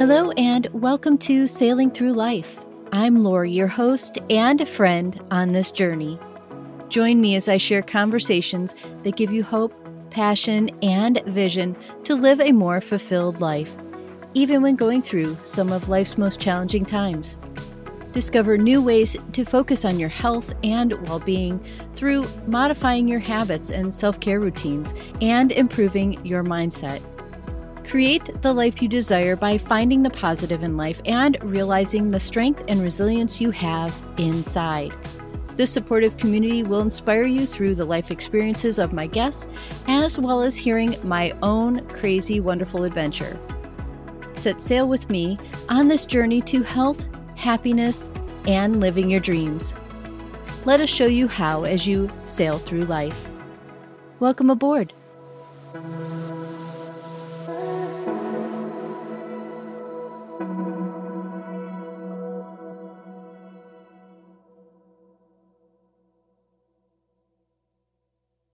[0.00, 2.58] Hello, and welcome to Sailing Through Life.
[2.90, 6.18] I'm Lori, your host and a friend on this journey.
[6.88, 9.74] Join me as I share conversations that give you hope,
[10.08, 13.76] passion, and vision to live a more fulfilled life,
[14.32, 17.36] even when going through some of life's most challenging times.
[18.12, 21.62] Discover new ways to focus on your health and well being
[21.94, 27.02] through modifying your habits and self care routines and improving your mindset.
[27.90, 32.62] Create the life you desire by finding the positive in life and realizing the strength
[32.68, 34.92] and resilience you have inside.
[35.56, 39.48] This supportive community will inspire you through the life experiences of my guests,
[39.88, 43.36] as well as hearing my own crazy, wonderful adventure.
[44.36, 45.36] Set sail with me
[45.68, 48.08] on this journey to health, happiness,
[48.46, 49.74] and living your dreams.
[50.64, 53.18] Let us show you how as you sail through life.
[54.20, 54.92] Welcome aboard.